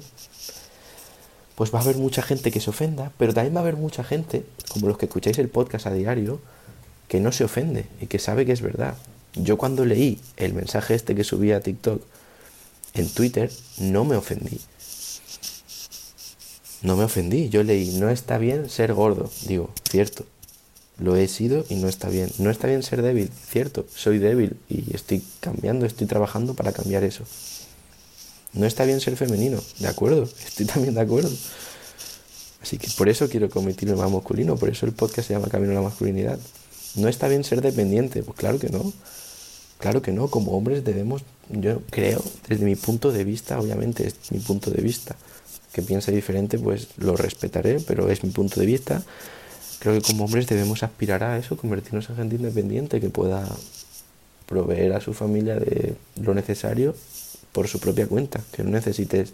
pues 1.61 1.75
va 1.75 1.79
a 1.81 1.83
haber 1.83 1.99
mucha 1.99 2.23
gente 2.23 2.51
que 2.51 2.59
se 2.59 2.71
ofenda, 2.71 3.13
pero 3.19 3.35
también 3.35 3.55
va 3.55 3.59
a 3.59 3.63
haber 3.63 3.77
mucha 3.77 4.03
gente, 4.03 4.47
como 4.71 4.89
los 4.89 4.97
que 4.97 5.05
escucháis 5.05 5.39
el 5.39 5.51
podcast 5.51 5.87
a 5.87 5.93
diario, 5.93 6.41
que 7.07 7.21
no 7.21 7.33
se 7.33 7.45
ofende 7.45 7.85
y 8.01 8.07
que 8.07 8.19
sabe 8.19 8.47
que 8.47 8.53
es 8.53 8.63
verdad. 8.63 8.95
Yo 9.35 9.59
cuando 9.59 9.85
leí 9.85 10.19
el 10.39 10.55
mensaje 10.55 10.95
este 10.95 11.15
que 11.15 11.23
subí 11.23 11.53
a 11.53 11.61
TikTok 11.61 12.03
en 12.95 13.11
Twitter, 13.11 13.53
no 13.77 14.07
me 14.07 14.17
ofendí. 14.17 14.59
No 16.81 16.97
me 16.97 17.05
ofendí. 17.05 17.51
Yo 17.51 17.63
leí, 17.63 17.91
no 17.99 18.09
está 18.09 18.39
bien 18.39 18.71
ser 18.71 18.95
gordo. 18.95 19.31
Digo, 19.47 19.71
cierto. 19.87 20.25
Lo 20.97 21.15
he 21.15 21.29
sido 21.29 21.67
y 21.69 21.75
no 21.75 21.89
está 21.89 22.09
bien. 22.09 22.31
No 22.39 22.49
está 22.51 22.69
bien 22.69 22.83
ser 22.83 23.03
débil. 23.03 23.31
Cierto, 23.51 23.85
soy 23.95 24.19
débil 24.19 24.57
y 24.71 24.97
estoy 24.97 25.23
cambiando, 25.41 25.85
estoy 25.85 26.07
trabajando 26.07 26.55
para 26.55 26.73
cambiar 26.73 27.05
eso. 27.05 27.25
No 28.53 28.67
está 28.67 28.85
bien 28.85 29.01
ser 29.01 29.17
femenino. 29.17 29.61
De 29.79 29.89
acuerdo, 29.89 30.25
estoy 30.47 30.67
también 30.67 30.95
de 30.95 31.01
acuerdo. 31.01 31.31
Así 32.63 32.79
que 32.79 32.89
por 32.97 33.09
eso 33.09 33.29
quiero 33.29 33.49
convertirme 33.49 33.97
más 33.97 34.11
masculino. 34.11 34.57
Por 34.57 34.69
eso 34.69 34.87
el 34.87 34.93
podcast 34.93 35.29
se 35.29 35.35
llama 35.35 35.49
Camino 35.49 35.73
a 35.73 35.77
la 35.77 35.83
Masculinidad. 35.83 36.39
No 36.97 37.09
está 37.09 37.29
bien 37.29 37.45
ser 37.45 37.63
dependiente. 37.63 38.23
Pues 38.23 38.37
claro 38.37 38.59
que 38.59 38.69
no. 38.69 38.93
Claro 39.79 40.03
que 40.03 40.13
no, 40.13 40.29
como 40.29 40.53
hombres 40.53 40.85
debemos, 40.85 41.23
yo 41.49 41.81
creo, 41.89 42.23
desde 42.47 42.67
mi 42.67 42.77
punto 42.77 43.13
de 43.13 43.25
vista, 43.25 43.59
obviamente 43.59 44.07
es 44.07 44.15
mi 44.31 44.39
punto 44.39 44.71
de 44.71 44.83
vista, 44.83 45.17
que 45.73 45.81
piense 45.81 46.13
diferente, 46.13 46.59
pues 46.59 46.89
lo 46.99 47.17
respetaré, 47.17 47.81
pero 47.81 48.11
es 48.11 48.23
mi 48.23 48.29
punto 48.29 48.61
de 48.61 48.67
vista. 48.67 49.03
Creo 49.79 49.95
que 49.95 50.03
como 50.03 50.27
hombres 50.27 50.47
debemos 50.47 50.83
aspirar 50.83 51.25
a 51.25 51.39
eso, 51.39 51.57
convertirnos 51.57 52.11
en 52.11 52.17
gente 52.17 52.37
independiente 52.37 53.01
que 53.01 53.09
pueda 53.09 53.49
proveer 54.45 54.93
a 54.93 55.01
su 55.01 55.15
familia 55.15 55.59
de 55.59 55.95
lo 56.21 56.35
necesario 56.35 56.95
por 57.53 57.69
su 57.69 57.81
propia 57.81 58.07
cuenta, 58.07 58.41
que 58.53 58.63
no 58.63 58.71
necesites 58.71 59.33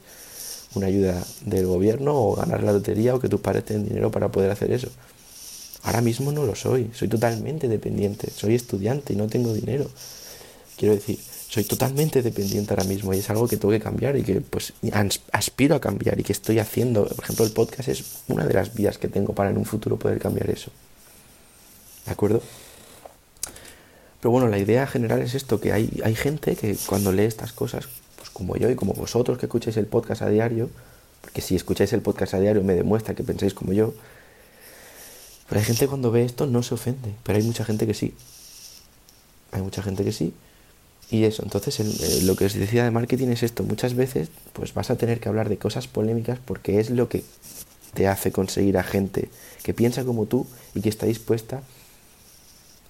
una 0.75 0.87
ayuda 0.87 1.25
del 1.44 1.66
gobierno 1.66 2.14
o 2.14 2.35
ganar 2.35 2.62
la 2.62 2.73
lotería 2.73 3.14
o 3.14 3.20
que 3.20 3.28
tus 3.28 3.40
padres 3.40 3.64
tengan 3.64 3.88
dinero 3.88 4.11
para 4.11 4.30
poder 4.30 4.50
hacer 4.50 4.70
eso. 4.73 4.88
Ahora 5.82 6.00
mismo 6.00 6.32
no 6.32 6.44
lo 6.44 6.54
soy, 6.54 6.90
soy 6.94 7.08
totalmente 7.08 7.68
dependiente, 7.68 8.30
soy 8.30 8.54
estudiante 8.54 9.12
y 9.12 9.16
no 9.16 9.28
tengo 9.28 9.52
dinero. 9.52 9.88
Quiero 10.76 10.94
decir, 10.94 11.18
soy 11.49 11.64
totalmente 11.64 12.23
dependiente 12.23 12.73
ahora 12.73 12.85
mismo 12.85 13.14
y 13.14 13.18
es 13.18 13.30
algo 13.30 13.46
que 13.46 13.56
tengo 13.56 13.70
que 13.70 13.80
cambiar 13.80 14.16
y 14.16 14.23
que 14.23 14.40
pues 14.40 14.73
aspiro 15.32 15.76
a 15.76 15.80
cambiar 15.80 16.18
y 16.18 16.23
que 16.23 16.32
estoy 16.32 16.58
haciendo. 16.58 17.06
Por 17.06 17.25
ejemplo, 17.25 17.44
el 17.44 17.52
podcast 17.52 17.88
es 17.88 18.04
una 18.28 18.44
de 18.44 18.54
las 18.54 18.75
vías 18.75 18.99
que 18.99 19.08
tengo 19.08 19.32
para 19.32 19.50
en 19.50 19.58
un 19.58 19.64
futuro 19.64 19.96
poder 19.96 20.18
cambiar 20.18 20.50
eso. 20.50 20.70
¿De 22.04 22.12
acuerdo? 22.12 22.42
Pero 24.20 24.32
bueno, 24.32 24.49
la 24.49 24.58
idea 24.58 24.87
general 24.87 25.23
es 25.23 25.35
esto, 25.35 25.61
que 25.61 25.73
hay, 25.73 26.00
hay 26.02 26.14
gente 26.14 26.56
que 26.56 26.76
cuando 26.87 27.12
lee 27.12 27.25
estas 27.25 27.52
cosas, 27.52 27.87
como 28.36 28.54
yo 28.58 28.68
y 28.68 28.74
como 28.74 28.92
vosotros 28.92 29.38
que 29.38 29.46
escucháis 29.46 29.78
el 29.78 29.86
podcast 29.86 30.20
a 30.20 30.28
diario, 30.28 30.68
porque 31.22 31.40
si 31.40 31.56
escucháis 31.56 31.94
el 31.94 32.02
podcast 32.02 32.34
a 32.34 32.38
diario 32.38 32.62
me 32.62 32.74
demuestra 32.74 33.14
que 33.14 33.24
pensáis 33.24 33.54
como 33.54 33.72
yo, 33.72 33.94
pero 35.48 35.58
hay 35.58 35.64
gente 35.64 35.88
cuando 35.88 36.10
ve 36.10 36.22
esto 36.22 36.46
no 36.46 36.62
se 36.62 36.74
ofende, 36.74 37.14
pero 37.22 37.38
hay 37.38 37.44
mucha 37.44 37.64
gente 37.64 37.86
que 37.86 37.94
sí. 37.94 38.12
Hay 39.52 39.62
mucha 39.62 39.82
gente 39.82 40.04
que 40.04 40.12
sí. 40.12 40.34
Y 41.10 41.24
eso, 41.24 41.44
entonces 41.44 41.80
eh, 41.80 42.24
lo 42.24 42.36
que 42.36 42.44
os 42.44 42.52
decía 42.52 42.84
de 42.84 42.90
marketing 42.90 43.28
es 43.28 43.42
esto, 43.42 43.62
muchas 43.62 43.94
veces 43.94 44.28
pues 44.52 44.74
vas 44.74 44.90
a 44.90 44.96
tener 44.96 45.18
que 45.18 45.30
hablar 45.30 45.48
de 45.48 45.56
cosas 45.56 45.88
polémicas 45.88 46.38
porque 46.44 46.78
es 46.78 46.90
lo 46.90 47.08
que 47.08 47.24
te 47.94 48.06
hace 48.06 48.32
conseguir 48.32 48.76
a 48.76 48.82
gente 48.82 49.30
que 49.62 49.72
piensa 49.72 50.04
como 50.04 50.26
tú 50.26 50.46
y 50.74 50.82
que 50.82 50.90
está 50.90 51.06
dispuesta 51.06 51.62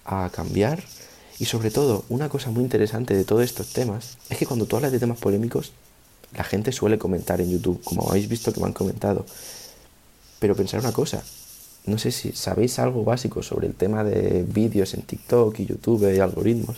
a 0.05 0.29
cambiar. 0.35 0.83
Y 1.39 1.45
sobre 1.45 1.71
todo, 1.71 2.05
una 2.09 2.29
cosa 2.29 2.51
muy 2.51 2.63
interesante 2.63 3.15
de 3.15 3.25
todos 3.25 3.43
estos 3.43 3.73
temas 3.73 4.17
es 4.31 4.39
que 4.39 4.47
cuando 4.47 4.67
tú 4.67 4.77
hablas 4.77 4.93
de 4.93 4.99
temas 4.99 5.19
polémicos, 5.19 5.73
la 6.35 6.45
gente 6.45 6.73
suele 6.73 6.99
comentar 6.99 7.41
en 7.41 7.51
YouTube, 7.51 7.83
como 7.85 8.09
habéis 8.09 8.29
visto 8.29 8.53
que 8.53 8.61
me 8.61 8.67
han 8.67 8.73
comentado. 8.73 9.27
Pero 10.39 10.55
pensar 10.55 10.81
una 10.81 10.93
cosa, 10.93 11.23
no 11.87 11.99
sé 11.99 12.11
si 12.11 12.33
sabéis 12.33 12.79
algo 12.79 13.05
básico 13.05 13.43
sobre 13.43 13.67
el 13.67 13.75
tema 13.75 14.03
de 14.03 14.43
vídeos 14.43 14.95
en 14.95 15.03
TikTok 15.03 15.59
y 15.61 15.67
YouTube 15.67 16.13
y 16.13 16.19
algoritmos. 16.19 16.77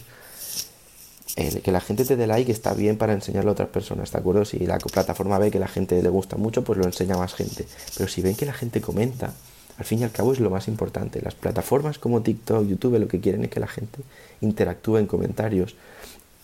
que 1.62 1.72
la 1.72 1.80
gente 1.80 2.04
te 2.04 2.16
dé 2.16 2.26
like 2.26 2.50
está 2.50 2.74
bien 2.74 2.98
para 2.98 3.12
enseñarlo 3.12 3.50
a 3.50 3.52
otras 3.52 3.68
personas, 3.68 4.10
¿de 4.10 4.18
acuerdo? 4.18 4.44
Si 4.44 4.58
la 4.58 4.78
plataforma 4.78 5.38
ve 5.38 5.50
que 5.50 5.58
la 5.58 5.68
gente 5.68 6.02
le 6.02 6.08
gusta 6.08 6.36
mucho, 6.36 6.64
pues 6.64 6.78
lo 6.78 6.84
enseña 6.84 7.14
a 7.14 7.18
más 7.18 7.34
gente. 7.34 7.66
Pero 7.96 8.08
si 8.08 8.22
ven 8.22 8.34
que 8.34 8.44
la 8.44 8.52
gente 8.52 8.80
comenta, 8.80 9.32
al 9.78 9.84
fin 9.84 10.00
y 10.00 10.04
al 10.04 10.10
cabo 10.10 10.32
es 10.32 10.40
lo 10.40 10.50
más 10.50 10.68
importante. 10.68 11.22
Las 11.22 11.34
plataformas 11.34 11.98
como 11.98 12.22
TikTok, 12.22 12.66
YouTube, 12.66 12.98
lo 12.98 13.08
que 13.08 13.20
quieren 13.20 13.44
es 13.44 13.50
que 13.50 13.60
la 13.60 13.68
gente 13.68 14.00
interactúe 14.40 14.98
en 14.98 15.06
comentarios. 15.06 15.76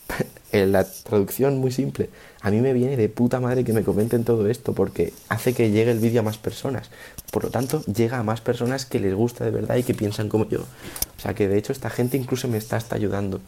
en 0.52 0.70
la 0.70 0.84
traducción 0.84 1.58
muy 1.58 1.72
simple, 1.72 2.10
a 2.40 2.50
mí 2.50 2.60
me 2.60 2.72
viene 2.72 2.96
de 2.96 3.08
puta 3.08 3.40
madre 3.40 3.64
que 3.64 3.72
me 3.72 3.82
comenten 3.82 4.22
todo 4.22 4.48
esto 4.48 4.72
porque 4.72 5.12
hace 5.28 5.52
que 5.52 5.70
llegue 5.70 5.90
el 5.90 5.98
vídeo 5.98 6.20
a 6.20 6.22
más 6.22 6.38
personas. 6.38 6.90
Por 7.32 7.44
lo 7.44 7.50
tanto, 7.50 7.82
llega 7.86 8.18
a 8.18 8.22
más 8.22 8.40
personas 8.40 8.86
que 8.86 9.00
les 9.00 9.14
gusta 9.14 9.44
de 9.44 9.50
verdad 9.50 9.76
y 9.76 9.82
que 9.82 9.94
piensan 9.94 10.28
como 10.28 10.48
yo. 10.48 10.60
O 10.60 11.20
sea 11.20 11.34
que 11.34 11.48
de 11.48 11.58
hecho 11.58 11.72
esta 11.72 11.90
gente 11.90 12.16
incluso 12.16 12.46
me 12.46 12.58
está 12.58 12.76
hasta 12.76 12.94
ayudando. 12.94 13.40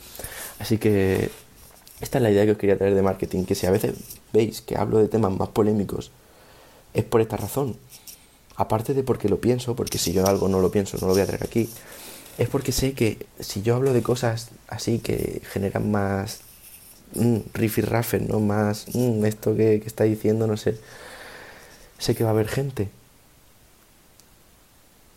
Así 0.59 0.78
que 0.78 1.31
esta 2.00 2.19
es 2.19 2.23
la 2.23 2.31
idea 2.31 2.45
que 2.45 2.52
os 2.52 2.59
quería 2.59 2.76
traer 2.76 2.95
de 2.95 3.02
marketing, 3.02 3.45
que 3.45 3.55
si 3.55 3.66
a 3.66 3.71
veces 3.71 3.95
veis 4.33 4.61
que 4.61 4.76
hablo 4.76 4.99
de 4.99 5.09
temas 5.09 5.33
más 5.33 5.50
polémicos, 5.50 6.11
es 6.93 7.05
por 7.05 7.21
esta 7.21 7.37
razón. 7.37 7.76
Aparte 8.57 8.95
de 8.95 9.03
porque 9.03 9.29
lo 9.29 9.39
pienso, 9.39 9.77
porque 9.77 9.99
si 9.99 10.13
yo 10.13 10.27
algo 10.27 10.49
no 10.49 10.61
lo 10.61 10.71
pienso, 10.71 10.97
no 11.01 11.09
lo 11.09 11.13
voy 11.13 11.23
a 11.23 11.27
traer 11.27 11.45
aquí, 11.45 11.69
es 12.39 12.49
porque 12.49 12.73
sé 12.73 12.93
que 12.93 13.27
si 13.41 13.63
yo 13.63 13.77
hablo 13.77 13.93
de 13.93 14.03
cosas 14.03 14.49
así 14.69 14.99
que 14.99 15.43
generan 15.51 15.91
más 15.91 16.41
mm, 17.15 17.39
rafe 17.83 18.21
¿no? 18.21 18.41
Más 18.41 18.87
mm, 18.95 19.25
esto 19.25 19.57
que, 19.57 19.81
que 19.81 19.87
está 19.87 20.05
diciendo, 20.05 20.47
no 20.47 20.57
sé, 20.57 20.79
sé 21.99 22.15
que 22.15 22.25
va 22.25 22.31
a 22.31 22.33
haber 22.33 22.49
gente 22.49 22.89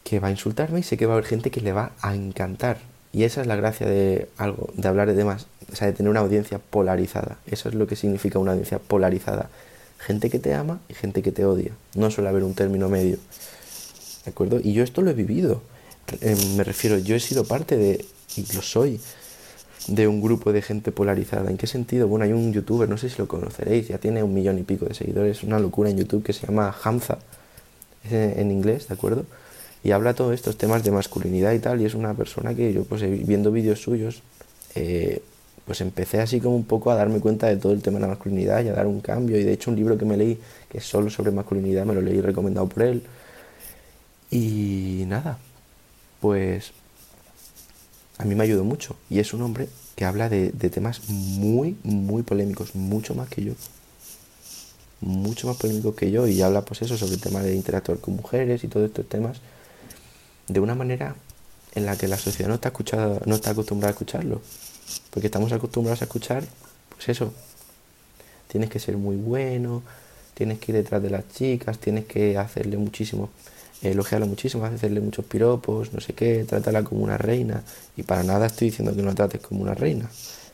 que 0.03 0.19
va 0.19 0.29
a 0.29 0.31
insultarme 0.31 0.79
y 0.79 0.83
sé 0.83 0.97
que 0.97 1.05
va 1.05 1.13
a 1.13 1.17
haber 1.17 1.27
gente 1.27 1.51
que 1.51 1.61
le 1.61 1.71
va 1.71 1.91
a 2.01 2.15
encantar. 2.15 2.79
Y 3.13 3.23
esa 3.23 3.41
es 3.41 3.47
la 3.47 3.55
gracia 3.55 3.87
de 3.87 4.27
algo, 4.37 4.69
de 4.73 4.87
hablar 4.87 5.07
de 5.07 5.15
temas, 5.15 5.47
o 5.71 5.75
sea, 5.75 5.87
de 5.87 5.93
tener 5.93 6.09
una 6.09 6.19
audiencia 6.19 6.59
polarizada. 6.59 7.37
Eso 7.45 7.69
es 7.69 7.75
lo 7.75 7.85
que 7.85 7.95
significa 7.95 8.39
una 8.39 8.51
audiencia 8.51 8.79
polarizada 8.79 9.49
gente 9.99 10.29
que 10.29 10.39
te 10.39 10.53
ama 10.53 10.79
y 10.89 10.93
gente 10.93 11.21
que 11.21 11.31
te 11.31 11.45
odia. 11.45 11.71
No 11.95 12.09
suele 12.09 12.29
haber 12.29 12.43
un 12.43 12.55
término 12.55 12.89
medio. 12.89 13.17
¿De 14.25 14.31
acuerdo? 14.31 14.59
Y 14.63 14.73
yo 14.73 14.83
esto 14.83 15.01
lo 15.01 15.11
he 15.11 15.13
vivido. 15.13 15.61
Eh, 16.21 16.35
me 16.55 16.63
refiero, 16.63 16.97
yo 16.97 17.15
he 17.15 17.19
sido 17.19 17.45
parte 17.45 17.77
de, 17.77 18.05
y 18.35 18.53
lo 18.53 18.61
soy, 18.61 18.99
de 19.87 20.07
un 20.07 20.21
grupo 20.21 20.51
de 20.53 20.61
gente 20.61 20.91
polarizada. 20.91 21.49
¿En 21.49 21.57
qué 21.57 21.67
sentido? 21.67 22.07
Bueno, 22.07 22.25
hay 22.25 22.33
un 22.33 22.53
youtuber, 22.53 22.89
no 22.89 22.97
sé 22.97 23.09
si 23.09 23.17
lo 23.17 23.27
conoceréis, 23.27 23.87
ya 23.87 23.97
tiene 23.97 24.23
un 24.23 24.33
millón 24.33 24.57
y 24.59 24.63
pico 24.63 24.85
de 24.85 24.93
seguidores, 24.93 25.43
una 25.43 25.59
locura 25.59 25.89
en 25.89 25.97
YouTube 25.97 26.23
que 26.23 26.33
se 26.33 26.47
llama 26.47 26.75
Hamza, 26.83 27.19
en 28.09 28.51
inglés, 28.51 28.87
¿de 28.87 28.93
acuerdo? 28.93 29.25
Y 29.83 29.91
habla 29.91 30.13
todos 30.13 30.33
estos 30.33 30.57
temas 30.57 30.83
de 30.83 30.91
masculinidad 30.91 31.53
y 31.53 31.59
tal, 31.59 31.81
y 31.81 31.85
es 31.85 31.93
una 31.93 32.13
persona 32.13 32.53
que 32.53 32.73
yo, 32.73 32.83
pues 32.83 33.01
viendo 33.25 33.51
vídeos 33.51 33.81
suyos, 33.81 34.21
eh, 34.75 35.21
pues 35.69 35.81
empecé 35.81 36.19
así 36.19 36.39
como 36.39 36.55
un 36.55 36.63
poco 36.63 36.89
a 36.89 36.95
darme 36.95 37.19
cuenta 37.19 37.45
de 37.45 37.57
todo 37.57 37.73
el 37.73 37.83
tema 37.83 37.99
de 37.99 38.01
la 38.01 38.07
masculinidad 38.07 38.63
y 38.63 38.69
a 38.69 38.73
dar 38.73 38.87
un 38.87 39.01
cambio. 39.01 39.37
Y 39.37 39.43
de 39.43 39.53
hecho 39.53 39.69
un 39.69 39.77
libro 39.77 39.99
que 39.99 40.03
me 40.03 40.17
leí, 40.17 40.39
que 40.67 40.79
es 40.79 40.83
solo 40.83 41.11
sobre 41.11 41.29
masculinidad, 41.29 41.85
me 41.85 41.93
lo 41.93 42.01
leí 42.01 42.21
recomendado 42.21 42.67
por 42.67 42.81
él. 42.81 43.03
Y 44.31 45.03
nada, 45.05 45.37
pues 46.21 46.71
a 48.17 48.25
mí 48.25 48.33
me 48.33 48.45
ayudó 48.45 48.63
mucho. 48.63 48.95
Y 49.11 49.19
es 49.19 49.31
un 49.31 49.43
hombre 49.43 49.69
que 49.95 50.05
habla 50.05 50.27
de, 50.27 50.49
temas 50.71 51.07
muy, 51.07 51.77
muy 51.83 52.23
polémicos, 52.23 52.73
mucho 52.73 53.13
más 53.13 53.29
que 53.29 53.43
yo. 53.43 53.53
Mucho 55.01 55.45
más 55.45 55.57
polémicos 55.57 55.93
que 55.93 56.09
yo. 56.09 56.25
Y 56.25 56.41
habla 56.41 56.65
pues 56.65 56.81
eso 56.81 56.97
sobre 56.97 57.13
el 57.13 57.21
tema 57.21 57.41
de 57.41 57.53
interactuar 57.53 57.99
con 57.99 58.15
mujeres 58.15 58.63
y 58.63 58.69
todos 58.69 58.87
estos 58.87 59.07
temas 59.07 59.39
de 60.47 60.59
una 60.61 60.73
manera 60.73 61.15
en 61.75 61.85
la 61.85 61.95
que 61.95 62.07
la 62.07 62.17
sociedad 62.17 62.49
no 62.49 62.55
está, 62.55 62.73
no 63.27 63.35
está 63.35 63.51
acostumbrada 63.51 63.89
a 63.89 63.93
escucharlo. 63.93 64.41
Porque 65.11 65.27
estamos 65.27 65.51
acostumbrados 65.51 66.01
a 66.01 66.05
escuchar, 66.05 66.43
pues 66.89 67.09
eso, 67.09 67.33
tienes 68.47 68.69
que 68.69 68.79
ser 68.79 68.97
muy 68.97 69.15
bueno, 69.15 69.83
tienes 70.33 70.59
que 70.59 70.71
ir 70.71 70.77
detrás 70.77 71.01
de 71.01 71.09
las 71.09 71.27
chicas, 71.29 71.77
tienes 71.79 72.05
que 72.05 72.37
hacerle 72.37 72.77
muchísimo, 72.77 73.29
elogiarla 73.81 74.25
muchísimo, 74.25 74.65
hacerle 74.65 75.01
muchos 75.01 75.25
piropos, 75.25 75.93
no 75.93 75.99
sé 75.99 76.13
qué, 76.13 76.43
trátala 76.43 76.83
como 76.83 77.03
una 77.03 77.17
reina. 77.17 77.63
Y 77.95 78.03
para 78.03 78.23
nada 78.23 78.47
estoy 78.47 78.69
diciendo 78.69 78.95
que 78.95 79.01
no 79.01 79.09
la 79.09 79.15
trates 79.15 79.41
como 79.41 79.61
una 79.61 79.73
reina, 79.73 80.09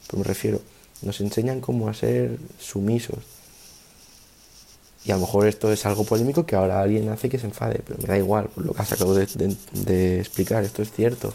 pero 0.07 0.19
me 0.19 0.23
refiero, 0.25 0.61
nos 1.01 1.19
enseñan 1.21 1.61
cómo 1.61 1.87
a 1.87 1.93
ser 1.93 2.37
sumisos. 2.59 3.19
Y 5.05 5.11
a 5.11 5.15
lo 5.15 5.21
mejor 5.21 5.47
esto 5.47 5.71
es 5.71 5.85
algo 5.85 6.03
polémico 6.03 6.47
que 6.47 6.55
ahora 6.55 6.81
alguien 6.81 7.09
hace 7.09 7.29
que 7.29 7.37
se 7.37 7.45
enfade, 7.45 7.81
pero 7.85 7.99
me 8.01 8.07
da 8.07 8.17
igual, 8.17 8.47
por 8.47 8.65
lo 8.65 8.73
que 8.73 8.81
has 8.81 8.91
acabado 8.91 9.15
de 9.17 10.19
explicar, 10.19 10.63
esto 10.63 10.81
es 10.81 10.91
cierto 10.91 11.33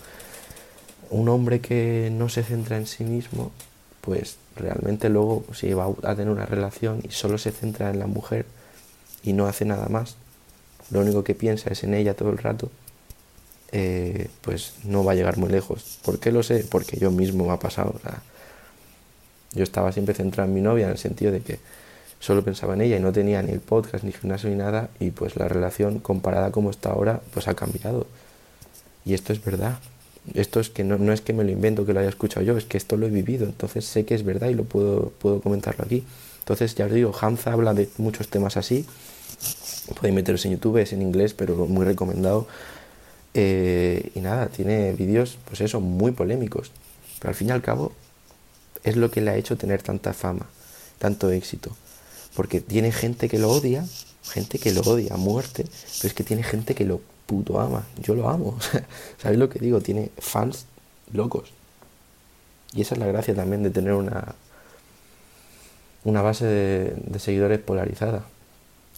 un 1.10 1.28
hombre 1.28 1.60
que 1.60 2.10
no 2.12 2.28
se 2.28 2.42
centra 2.42 2.76
en 2.76 2.86
sí 2.86 3.04
mismo, 3.04 3.52
pues 4.00 4.36
realmente 4.56 5.08
luego 5.08 5.44
si 5.52 5.72
va 5.72 5.86
a 6.02 6.14
tener 6.14 6.30
una 6.30 6.46
relación 6.46 7.00
y 7.02 7.10
solo 7.10 7.38
se 7.38 7.50
centra 7.50 7.90
en 7.90 7.98
la 7.98 8.06
mujer 8.06 8.46
y 9.22 9.32
no 9.32 9.46
hace 9.46 9.64
nada 9.64 9.88
más, 9.88 10.16
lo 10.90 11.00
único 11.00 11.24
que 11.24 11.34
piensa 11.34 11.70
es 11.70 11.84
en 11.84 11.94
ella 11.94 12.14
todo 12.14 12.30
el 12.30 12.38
rato, 12.38 12.70
eh, 13.72 14.28
pues 14.40 14.74
no 14.84 15.04
va 15.04 15.12
a 15.12 15.14
llegar 15.14 15.38
muy 15.38 15.48
lejos. 15.48 15.98
¿Por 16.04 16.18
qué 16.18 16.32
lo 16.32 16.42
sé? 16.42 16.66
Porque 16.68 16.98
yo 16.98 17.10
mismo 17.10 17.46
me 17.46 17.52
ha 17.52 17.58
pasado. 17.58 17.94
yo 19.52 19.62
estaba 19.62 19.92
siempre 19.92 20.14
centrado 20.14 20.48
en 20.48 20.54
mi 20.54 20.60
novia 20.60 20.86
en 20.86 20.92
el 20.92 20.98
sentido 20.98 21.30
de 21.32 21.40
que 21.40 21.58
solo 22.18 22.44
pensaba 22.44 22.74
en 22.74 22.82
ella 22.82 22.96
y 22.96 23.00
no 23.00 23.12
tenía 23.12 23.42
ni 23.42 23.52
el 23.52 23.60
podcast, 23.60 24.04
ni 24.04 24.12
gimnasio, 24.12 24.50
ni 24.50 24.56
nada, 24.56 24.90
y 24.98 25.10
pues 25.10 25.36
la 25.36 25.48
relación 25.48 26.00
comparada 26.00 26.50
como 26.50 26.70
está 26.70 26.90
ahora, 26.90 27.20
pues 27.32 27.48
ha 27.48 27.54
cambiado. 27.54 28.06
Y 29.04 29.14
esto 29.14 29.32
es 29.32 29.42
verdad. 29.44 29.78
Esto 30.34 30.60
es 30.60 30.70
que 30.70 30.84
no, 30.84 30.98
no, 30.98 31.12
es 31.12 31.20
que 31.20 31.32
me 31.32 31.44
lo 31.44 31.50
invento, 31.50 31.86
que 31.86 31.92
lo 31.92 32.00
haya 32.00 32.08
escuchado 32.08 32.44
yo, 32.44 32.56
es 32.56 32.64
que 32.64 32.76
esto 32.76 32.96
lo 32.96 33.06
he 33.06 33.10
vivido, 33.10 33.46
entonces 33.46 33.84
sé 33.84 34.04
que 34.04 34.14
es 34.14 34.22
verdad 34.22 34.48
y 34.48 34.54
lo 34.54 34.64
puedo, 34.64 35.12
puedo 35.18 35.40
comentarlo 35.40 35.84
aquí. 35.84 36.04
Entonces, 36.40 36.74
ya 36.74 36.86
os 36.86 36.92
digo, 36.92 37.12
Hamza 37.18 37.52
habla 37.52 37.74
de 37.74 37.88
muchos 37.98 38.28
temas 38.28 38.56
así, 38.56 38.84
podéis 39.94 40.14
meteros 40.14 40.44
en 40.44 40.52
YouTube, 40.52 40.78
es 40.78 40.92
en 40.92 41.02
inglés, 41.02 41.34
pero 41.34 41.66
muy 41.66 41.84
recomendado. 41.84 42.46
Eh, 43.34 44.10
y 44.14 44.20
nada, 44.20 44.48
tiene 44.48 44.92
vídeos, 44.92 45.38
pues 45.46 45.60
eso, 45.60 45.80
muy 45.80 46.12
polémicos, 46.12 46.72
pero 47.18 47.30
al 47.30 47.34
fin 47.34 47.48
y 47.48 47.52
al 47.52 47.62
cabo 47.62 47.92
es 48.82 48.96
lo 48.96 49.10
que 49.10 49.20
le 49.20 49.30
ha 49.30 49.36
hecho 49.36 49.56
tener 49.56 49.82
tanta 49.82 50.12
fama, 50.12 50.46
tanto 50.98 51.30
éxito, 51.30 51.76
porque 52.34 52.60
tiene 52.60 52.92
gente 52.92 53.28
que 53.28 53.38
lo 53.38 53.50
odia, 53.50 53.86
gente 54.24 54.58
que 54.58 54.72
lo 54.72 54.80
odia 54.82 55.14
a 55.14 55.16
muerte, 55.16 55.64
pero 55.98 56.08
es 56.08 56.14
que 56.14 56.24
tiene 56.24 56.42
gente 56.42 56.74
que 56.74 56.84
lo 56.84 57.00
puto 57.30 57.60
ama. 57.60 57.84
Yo 58.02 58.16
lo 58.16 58.28
amo. 58.28 58.58
¿Sabéis 59.22 59.38
lo 59.38 59.48
que 59.48 59.60
digo? 59.60 59.80
Tiene 59.80 60.10
fans 60.18 60.66
locos. 61.12 61.52
Y 62.74 62.82
esa 62.82 62.96
es 62.96 63.00
la 63.00 63.06
gracia 63.06 63.36
también 63.36 63.62
de 63.62 63.70
tener 63.70 63.92
una, 63.92 64.34
una 66.02 66.22
base 66.22 66.44
de, 66.44 67.18
seguidores 67.20 67.60
polarizada. 67.60 68.24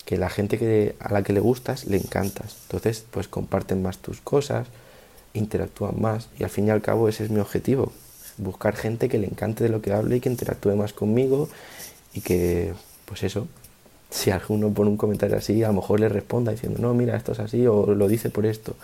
Que 0.07 0.17
la 0.17 0.31
gente 0.31 0.59
que, 0.59 0.97
a 0.99 1.13
la 1.13 1.23
que 1.23 1.35
le 1.35 1.41
gustas 1.41 1.85
le 1.85 1.99
encantas. 1.99 2.57
Entonces, 2.63 3.05
pues 3.11 3.29
comparten 3.29 3.83
más 3.83 3.99
tus 3.99 4.23
cosas, 4.23 4.67
interactúan 5.35 6.01
más. 6.01 6.29
Y 6.39 6.45
al 6.45 6.51
fin 6.51 6.67
y 6.69 6.71
al 6.71 6.81
cabo 6.81 7.11
ese 7.11 7.25
es 7.25 7.31
mi 7.31 7.39
objetivo. 7.39 7.93
Buscar 8.39 8.77
gente 8.77 9.11
que 9.11 9.19
le 9.19 9.27
encante 9.27 9.63
de 9.63 9.71
lo 9.71 9.83
que 9.83 9.93
hable 9.93 10.17
y 10.17 10.21
que 10.21 10.31
interactúe 10.31 10.75
más 10.75 10.95
conmigo 10.95 11.51
y 12.15 12.23
que, 12.23 12.73
pues 13.05 13.23
eso, 13.25 13.47
si 14.13 14.31
alguno 14.31 14.71
pone 14.71 14.91
un 14.91 14.99
comentario 14.99 15.37
así, 15.37 15.65
a 15.65 15.69
lo 15.69 15.75
mejor 15.75 15.99
le 15.99 16.09
responda 16.09 16.53
diciendo, 16.53 16.79
no, 16.81 16.93
mira, 16.93 17.17
esto 17.17 17.33
es 17.33 17.41
así 17.41 17.67
o 17.67 17.95
lo 17.95 18.09
dice 18.09 18.29
por 18.29 18.45
esto. 18.45 18.77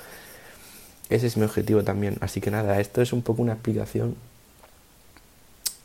Ese 1.11 1.27
es 1.27 1.37
mi 1.37 1.45
objetivo 1.45 1.85
también. 1.85 2.17
Así 2.21 2.41
que 2.41 2.51
nada, 2.51 2.81
esto 2.81 3.03
es 3.03 3.13
un 3.13 3.21
poco 3.21 3.43
una 3.43 3.53
explicación 3.53 4.17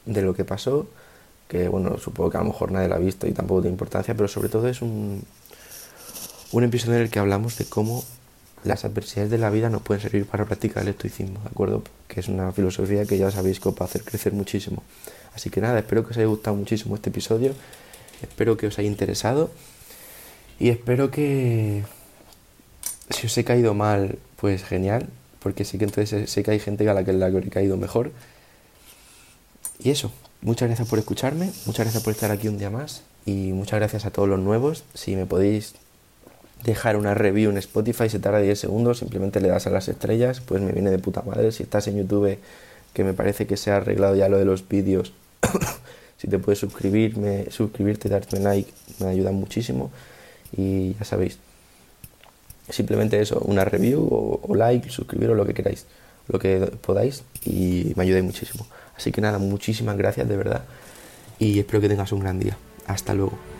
de 0.06 0.22
lo 0.22 0.34
que 0.34 0.46
pasó, 0.46 0.88
que 1.50 1.68
bueno, 1.68 1.98
supongo 1.98 2.30
que 2.30 2.38
a 2.38 2.40
lo 2.40 2.48
mejor 2.48 2.72
nadie 2.72 2.88
lo 2.88 2.96
ha 2.96 3.00
visto 3.00 3.28
y 3.28 3.34
tampoco 3.34 3.62
tiene 3.62 3.74
importancia, 3.74 4.16
pero 4.16 4.30
sobre 4.30 4.48
todo 4.48 4.70
es 4.70 4.82
un, 4.82 5.22
un 6.54 6.64
episodio 6.64 6.96
en 6.96 7.02
el 7.04 7.10
que 7.10 7.20
hablamos 7.20 7.58
de 7.58 7.66
cómo 7.66 8.04
las 8.64 8.86
adversidades 8.86 9.30
de 9.30 9.38
la 9.38 9.50
vida 9.50 9.70
nos 9.70 9.82
pueden 9.82 10.02
servir 10.02 10.26
para 10.26 10.46
practicar 10.46 10.84
el 10.84 10.90
estoicismo, 10.90 11.42
¿de 11.42 11.50
acuerdo? 11.50 11.84
Que 12.08 12.22
es 12.22 12.30
una 12.30 12.54
filosofía 12.54 13.06
que 13.06 13.18
ya 13.18 13.30
sabéis 13.30 13.60
que 13.60 13.68
os 13.68 13.76
va 13.76 13.82
a 13.82 13.86
hacer 13.86 14.04
crecer 14.06 14.32
muchísimo. 14.32 14.84
Así 15.36 15.50
que 15.50 15.60
nada, 15.60 15.80
espero 15.80 16.06
que 16.06 16.12
os 16.12 16.18
haya 16.18 16.28
gustado 16.28 16.56
muchísimo 16.56 16.96
este 16.96 17.10
episodio 17.10 17.54
Espero 18.24 18.58
que 18.58 18.68
os 18.68 18.80
haya 18.80 18.88
interesado 18.88 19.52
y 20.60 20.70
espero 20.70 21.12
que 21.12 21.84
si 23.10 23.28
os 23.28 23.38
he 23.38 23.44
caído 23.44 23.74
mal, 23.74 24.18
pues 24.38 24.64
genial, 24.64 25.08
porque 25.40 25.66
sí 25.66 25.78
que 25.78 25.86
entonces 25.86 26.30
sé 26.30 26.44
que 26.44 26.52
hay 26.52 26.60
gente 26.60 26.88
a 26.90 26.94
la 26.94 27.04
que 27.04 27.14
le 27.14 27.26
he 27.26 27.50
caído 27.50 27.78
mejor. 27.78 28.12
Y 29.80 29.90
eso, 29.90 30.12
muchas 30.42 30.70
gracias 30.70 30.88
por 30.88 31.00
escucharme, 31.00 31.52
muchas 31.66 31.86
gracias 31.86 32.04
por 32.04 32.14
estar 32.14 32.32
aquí 32.32 32.48
un 32.48 32.58
día 32.58 32.70
más 32.70 33.04
y 33.26 33.52
muchas 33.52 33.80
gracias 33.80 34.06
a 34.06 34.12
todos 34.12 34.30
los 34.30 34.40
nuevos. 34.40 34.84
Si 34.94 35.16
me 35.16 35.26
podéis 35.26 35.76
dejar 36.64 36.96
una 36.96 37.14
review 37.14 37.52
en 37.52 37.58
Spotify, 37.58 38.10
se 38.10 38.20
tarda 38.20 38.40
10 38.40 38.58
segundos, 38.58 39.00
simplemente 39.00 39.42
le 39.42 39.50
das 39.50 39.68
a 39.68 39.70
las 39.70 39.90
estrellas, 39.90 40.40
pues 40.40 40.62
me 40.62 40.72
viene 40.72 40.92
de 40.92 41.00
puta 41.00 41.22
madre. 41.22 41.52
Si 41.52 41.64
estás 41.64 41.88
en 41.88 41.98
YouTube, 41.98 42.38
que 42.94 43.04
me 43.04 43.14
parece 43.14 43.48
que 43.48 43.58
se 43.58 43.72
ha 43.72 43.78
arreglado 43.78 44.16
ya 44.16 44.30
lo 44.30 44.38
de 44.38 44.46
los 44.46 44.68
vídeos, 44.68 45.14
si 46.24 46.30
te 46.30 46.40
puedes 46.40 46.58
suscribirme, 46.58 47.48
suscribirte, 47.52 48.08
darte 48.08 48.40
like, 48.40 48.72
me 49.00 49.08
ayuda 49.08 49.34
muchísimo. 49.34 49.92
Y 50.56 50.94
ya 50.94 51.04
sabéis, 51.04 51.38
simplemente 52.70 53.20
eso, 53.20 53.40
una 53.40 53.66
review 53.66 54.08
o, 54.10 54.56
like, 54.56 54.90
suscribiros, 54.90 55.36
lo 55.36 55.46
que 55.46 55.54
queráis, 55.54 55.86
lo 56.30 56.40
que 56.40 56.72
podáis 56.80 57.24
y 57.44 57.92
me 57.98 58.04
ayudáis 58.04 58.24
muchísimo. 58.24 58.66
Así 58.96 59.12
que 59.12 59.20
nada, 59.20 59.38
muchísimas 59.38 59.98
gracias 59.98 60.30
de 60.30 60.38
verdad 60.38 60.64
y 61.40 61.60
espero 61.60 61.82
que 61.82 61.90
tengas 61.90 62.14
un 62.14 62.22
gran 62.22 62.40
día. 62.40 62.56
Hasta 62.88 63.14
luego. 63.14 63.53